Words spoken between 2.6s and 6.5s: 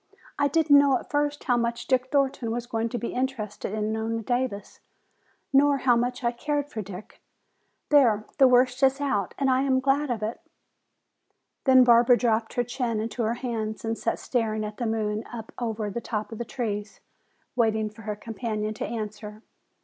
going to be interested in Nona Davis, nor how much I